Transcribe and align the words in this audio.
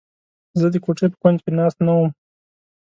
زه 0.59 0.67
د 0.73 0.75
کوټې 0.85 1.05
په 1.11 1.17
کونج 1.21 1.37
کې 1.43 1.51
ناست 1.59 1.77
نه 1.87 1.93
وم. 1.97 2.09